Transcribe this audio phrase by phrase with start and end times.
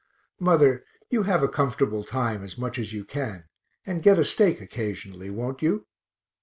[0.39, 3.43] Mother, you have a comfortable time as much as you can,
[3.85, 5.85] and get a steak occasionally, won't you?